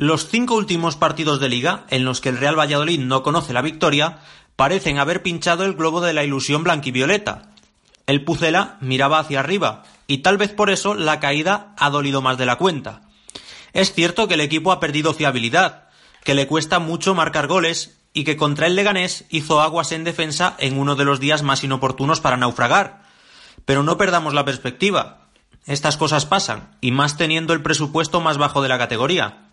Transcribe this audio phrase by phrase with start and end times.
[0.00, 3.62] Los cinco últimos partidos de liga, en los que el Real Valladolid no conoce la
[3.62, 4.20] victoria,
[4.54, 7.50] parecen haber pinchado el globo de la ilusión blanquivioleta.
[8.06, 12.38] El Pucela miraba hacia arriba, y tal vez por eso la caída ha dolido más
[12.38, 13.08] de la cuenta.
[13.72, 15.88] Es cierto que el equipo ha perdido fiabilidad,
[16.22, 20.54] que le cuesta mucho marcar goles y que contra el Leganés hizo aguas en defensa
[20.60, 23.02] en uno de los días más inoportunos para naufragar.
[23.64, 25.26] Pero no perdamos la perspectiva.
[25.66, 29.47] Estas cosas pasan, y más teniendo el presupuesto más bajo de la categoría.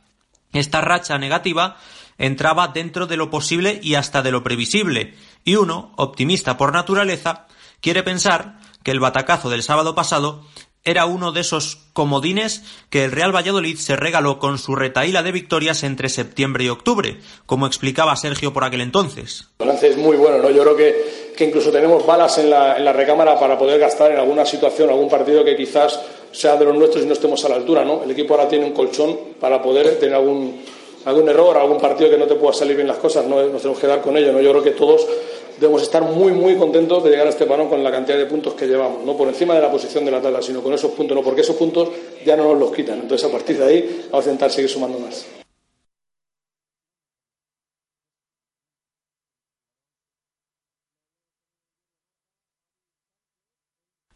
[0.55, 1.77] Esta racha negativa
[2.17, 7.47] entraba dentro de lo posible y hasta de lo previsible, y uno, optimista por naturaleza,
[7.81, 10.45] quiere pensar que el batacazo del sábado pasado
[10.85, 15.31] era uno de esos comodines que el Real Valladolid se regaló con su retaíla de
[15.31, 19.47] victorias entre septiembre y octubre, como explicaba Sergio por aquel entonces.
[19.59, 20.51] El balance es muy bueno, ¿no?
[20.51, 24.11] Yo creo que, que incluso tenemos balas en la, en la, recámara para poder gastar
[24.11, 25.99] en alguna situación, algún partido que quizás
[26.35, 28.03] sea de los nuestros y no estemos a la altura, ¿no?
[28.03, 30.61] El equipo ahora tiene un colchón para poder tener algún,
[31.05, 33.79] algún error, algún partido que no te pueda salir bien las cosas, no nos tenemos
[33.79, 34.41] que dar con ello, ¿no?
[34.41, 35.07] Yo creo que todos
[35.57, 38.53] debemos estar muy, muy contentos de llegar a este balón con la cantidad de puntos
[38.53, 41.15] que llevamos, no por encima de la posición de la tabla, sino con esos puntos,
[41.15, 41.89] no porque esos puntos
[42.25, 42.99] ya no nos los quitan.
[42.99, 45.25] Entonces, a partir de ahí, vamos a intentar seguir sumando más.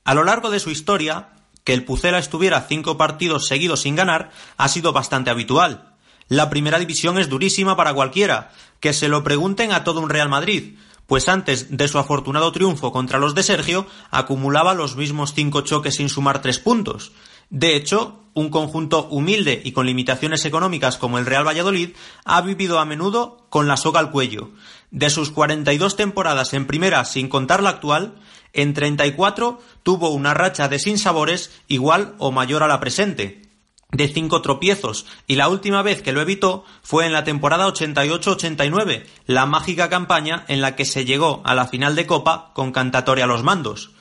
[0.03, 1.38] A lo largo de su historia,
[1.69, 5.93] que el Pucela estuviera cinco partidos seguidos sin ganar ha sido bastante habitual.
[6.27, 10.29] La primera división es durísima para cualquiera, que se lo pregunten a todo un Real
[10.29, 15.61] Madrid, pues antes de su afortunado triunfo contra los de Sergio acumulaba los mismos cinco
[15.61, 17.11] choques sin sumar tres puntos.
[17.51, 21.91] De hecho, un conjunto humilde y con limitaciones económicas como el Real Valladolid
[22.25, 24.49] ha vivido a menudo con la soga al cuello.
[24.91, 28.15] De sus 42 temporadas en primera sin contar la actual,
[28.53, 33.43] en 34 tuvo una racha de sinsabores igual o mayor a la presente,
[33.91, 39.05] de cinco tropiezos y la última vez que lo evitó fue en la temporada 88-89,
[39.25, 43.25] la mágica campaña en la que se llegó a la final de Copa con Cantatoria
[43.25, 43.91] a los mandos.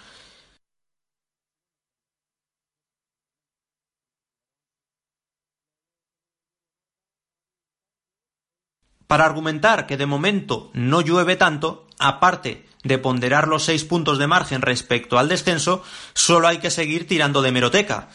[9.08, 14.26] Para argumentar que de momento no llueve tanto, aparte de ponderar los seis puntos de
[14.26, 15.82] margen respecto al descenso,
[16.12, 18.10] solo hay que seguir tirando de meroteca.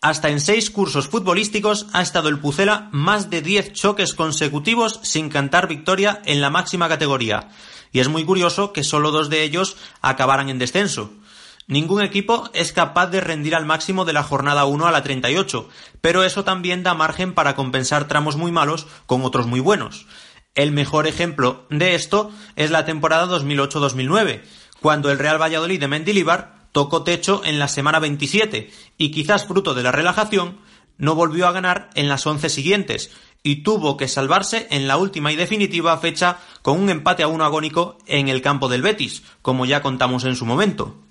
[0.00, 5.28] Hasta en seis cursos futbolísticos ha estado el Pucela más de diez choques consecutivos sin
[5.28, 7.50] cantar victoria en la máxima categoría,
[7.92, 11.12] y es muy curioso que solo dos de ellos acabaran en descenso.
[11.66, 15.68] Ningún equipo es capaz de rendir al máximo de la jornada 1 a la 38,
[16.00, 20.06] pero eso también da margen para compensar tramos muy malos con otros muy buenos.
[20.54, 24.42] El mejor ejemplo de esto es la temporada 2008-2009,
[24.80, 29.74] cuando el Real Valladolid de Mendilibar tocó techo en la semana 27 y quizás fruto
[29.74, 30.58] de la relajación
[30.96, 33.10] no volvió a ganar en las once siguientes
[33.42, 37.44] y tuvo que salvarse en la última y definitiva fecha con un empate a uno
[37.44, 41.07] agónico en el campo del Betis, como ya contamos en su momento.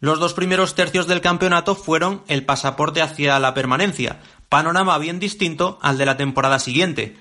[0.00, 5.78] Los dos primeros tercios del campeonato fueron el pasaporte hacia la permanencia, panorama bien distinto
[5.82, 7.16] al de la temporada siguiente.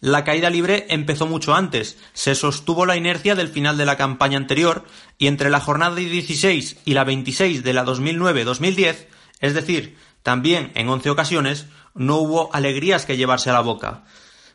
[0.00, 4.38] La caída libre empezó mucho antes, se sostuvo la inercia del final de la campaña
[4.38, 4.84] anterior
[5.18, 9.06] y entre la jornada 16 y la 26 de la 2009-2010,
[9.40, 14.02] es decir, también en 11 ocasiones, no hubo alegrías que llevarse a la boca.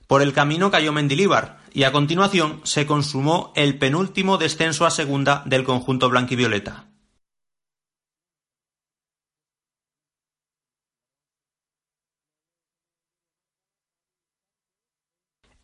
[0.08, 5.42] Por el camino cayó Mendilíbar y a continuación se consumó el penúltimo descenso a segunda
[5.46, 6.91] del conjunto blanquivioleta.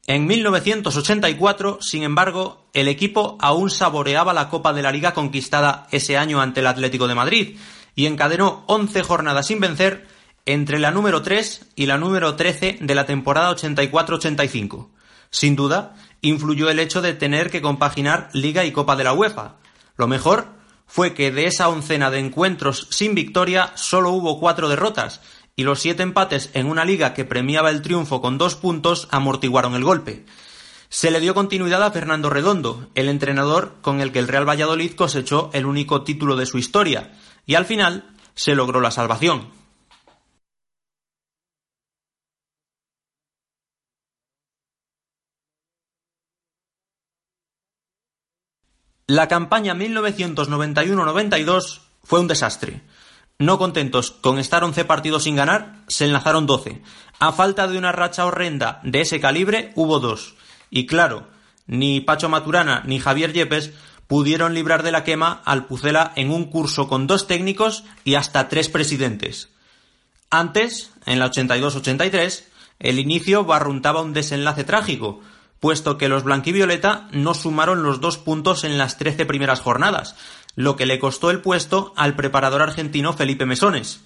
[0.10, 6.18] En 1984, sin embargo, el equipo aún saboreaba la Copa de la Liga conquistada ese
[6.18, 7.58] año ante el Atlético de Madrid
[7.94, 10.08] y encadenó 11 jornadas sin vencer
[10.46, 14.88] entre la número 3 y la número 13 de la temporada 84-85.
[15.30, 19.56] Sin duda, influyó el hecho de tener que compaginar Liga y Copa de la UEFA.
[19.98, 20.54] Lo mejor
[20.86, 25.20] fue que de esa oncena de encuentros sin victoria solo hubo cuatro derrotas,
[25.58, 29.74] y los siete empates en una liga que premiaba el triunfo con dos puntos amortiguaron
[29.74, 30.24] el golpe.
[30.88, 34.94] Se le dio continuidad a Fernando Redondo, el entrenador con el que el Real Valladolid
[34.94, 37.18] cosechó el único título de su historia,
[37.48, 39.50] y al final se logró la salvación.
[49.08, 52.84] La campaña 1991-92 fue un desastre.
[53.40, 56.82] No contentos con estar 11 partidos sin ganar, se enlazaron 12.
[57.20, 60.34] A falta de una racha horrenda de ese calibre, hubo dos.
[60.72, 61.28] Y claro,
[61.68, 63.74] ni Pacho Maturana ni Javier Yepes
[64.08, 68.50] pudieron librar de la quema al Pucela en un curso con dos técnicos y hasta
[68.50, 69.50] tres presidentes.
[70.32, 72.44] Antes, en la 82-83,
[72.80, 75.22] el inicio barruntaba un desenlace trágico,
[75.60, 80.16] puesto que los blanquivioleta no sumaron los dos puntos en las trece primeras jornadas,
[80.58, 84.02] lo que le costó el puesto al preparador argentino Felipe Mesones.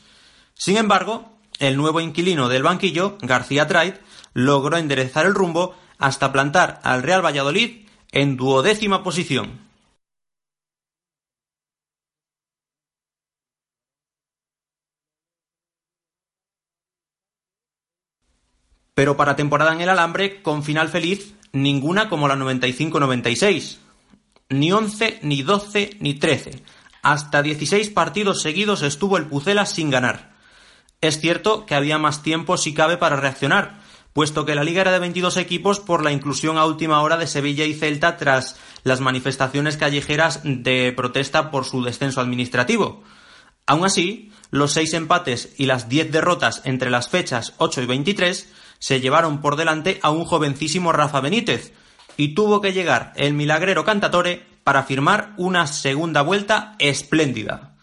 [0.53, 3.95] Sin embargo, el nuevo inquilino del banquillo, García Trait,
[4.33, 9.61] logró enderezar el rumbo hasta plantar al Real Valladolid en duodécima posición.
[18.93, 23.77] Pero para temporada en el alambre, con final feliz, ninguna como la 95-96.
[24.51, 26.61] Ni 11, ni 12, ni 13.
[27.01, 30.33] Hasta 16 partidos seguidos estuvo el Pucela sin ganar.
[30.99, 33.79] Es cierto que había más tiempo si cabe para reaccionar,
[34.11, 37.27] puesto que la liga era de 22 equipos por la inclusión a última hora de
[37.27, 43.03] Sevilla y Celta tras las manifestaciones callejeras de protesta por su descenso administrativo.
[43.65, 48.53] Aún así, los seis empates y las diez derrotas entre las fechas 8 y 23
[48.79, 51.71] se llevaron por delante a un jovencísimo Rafa Benítez,
[52.21, 57.75] y tuvo que llegar el milagrero Cantatore para firmar una segunda vuelta espléndida.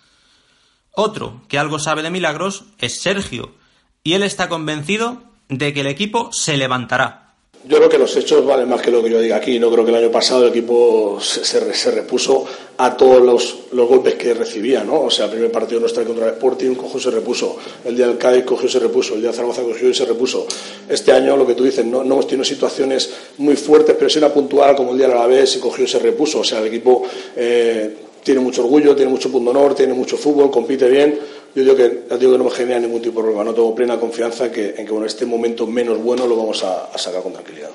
[0.93, 3.56] Otro que algo sabe de milagros es Sergio,
[4.05, 7.28] y él está convencido de que el equipo se levantará.
[7.69, 9.59] Yo creo que los hechos valen más que lo que yo diga aquí.
[9.59, 12.47] No creo que el año pasado el equipo se, se, repuso
[12.79, 15.03] a todos los, los, golpes que recibía, ¿no?
[15.03, 17.59] O sea, el primer partido nuestro contra el Sporting cogió y se repuso.
[17.85, 19.15] El día del Cádiz cogió y se repuso.
[19.17, 20.47] El día de Zaragoza cogió y se repuso.
[20.88, 24.17] Este año, lo que tú dices, no, no hemos tenido situaciones muy fuertes, pero sí
[24.17, 26.41] una puntual como el día de la vez y cogió y se repuso.
[26.41, 27.03] O sea, el equipo
[27.37, 27.94] eh,
[28.25, 31.19] tiene mucho orgullo, tiene mucho punto honor, tiene mucho fútbol, compite bien
[31.55, 33.45] yo digo que, no me genera ningún tipo de problema.
[33.45, 36.62] No tengo plena confianza en que, en que bueno, este momento menos bueno lo vamos
[36.65, 37.71] a, a sacar con tranquilidad.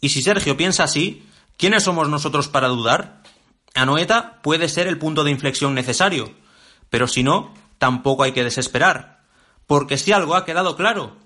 [0.00, 1.24] Y si Sergio piensa así,
[1.56, 3.22] ¿quiénes somos nosotros para dudar?
[3.74, 6.32] Anoeta puede ser el punto de inflexión necesario,
[6.90, 9.24] pero si no, tampoco hay que desesperar,
[9.66, 11.16] porque si algo ha quedado claro,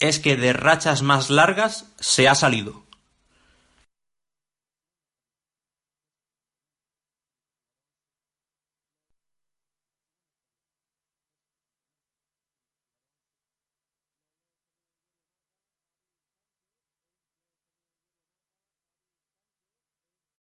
[0.00, 2.82] es que de rachas más largas se ha salido.